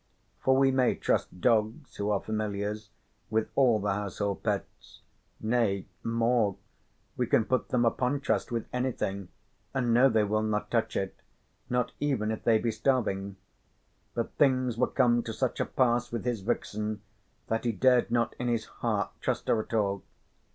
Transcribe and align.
For 0.39 0.57
we 0.57 0.71
may 0.71 0.95
trust 0.95 1.41
dogs 1.41 1.97
who 1.97 2.09
are 2.09 2.19
familiars, 2.19 2.89
with 3.29 3.49
all 3.53 3.77
the 3.77 3.93
household 3.93 4.41
pets; 4.41 5.01
nay 5.39 5.85
more, 6.03 6.57
we 7.17 7.27
can 7.27 7.45
put 7.45 7.67
them 7.69 7.85
upon 7.85 8.19
trust 8.19 8.51
with 8.51 8.65
anything 8.73 9.27
and 9.75 9.93
know 9.93 10.09
they 10.09 10.23
will 10.23 10.41
not 10.41 10.71
touch 10.71 10.95
it, 10.97 11.15
not 11.69 11.91
even 11.99 12.31
if 12.31 12.43
they 12.43 12.57
be 12.57 12.71
starving. 12.71 13.35
But 14.15 14.31
things 14.39 14.75
were 14.75 14.87
come 14.87 15.21
to 15.21 15.33
such 15.33 15.59
a 15.59 15.65
pass 15.65 16.11
with 16.11 16.25
his 16.25 16.41
vixen 16.41 17.03
that 17.45 17.63
he 17.63 17.71
dared 17.71 18.09
not 18.09 18.33
in 18.39 18.47
his 18.47 18.65
heart 18.81 19.11
trust 19.21 19.47
her 19.49 19.61
at 19.61 19.71
all. 19.71 20.01